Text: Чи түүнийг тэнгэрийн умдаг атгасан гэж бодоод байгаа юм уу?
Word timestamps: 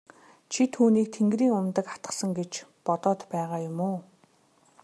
Чи 0.51 0.63
түүнийг 0.73 1.07
тэнгэрийн 1.15 1.53
умдаг 1.59 1.85
атгасан 1.95 2.31
гэж 2.39 2.51
бодоод 2.85 3.19
байгаа 3.33 3.59
юм 3.69 3.77
уу? 3.89 3.97